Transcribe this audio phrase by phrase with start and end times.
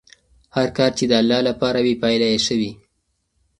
[0.55, 2.71] هر کار چې د الله لپاره وي پایله یې ښه وي.